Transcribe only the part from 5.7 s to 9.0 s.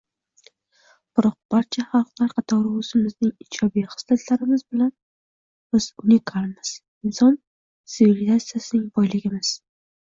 biz unikalmiz, inson sivilizatsiyasining